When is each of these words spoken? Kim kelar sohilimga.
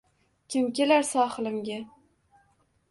Kim 0.53 0.71
kelar 0.79 1.05
sohilimga. 1.11 1.79